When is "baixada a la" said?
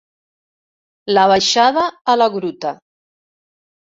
1.33-2.29